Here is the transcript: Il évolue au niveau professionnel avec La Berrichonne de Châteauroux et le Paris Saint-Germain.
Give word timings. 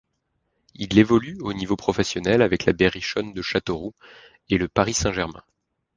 Il 0.73 0.97
évolue 0.97 1.37
au 1.41 1.53
niveau 1.53 1.75
professionnel 1.75 2.41
avec 2.41 2.65
La 2.65 2.73
Berrichonne 2.73 3.35
de 3.35 3.41
Châteauroux 3.43 3.93
et 4.49 4.57
le 4.57 4.67
Paris 4.67 4.95
Saint-Germain. 4.95 5.43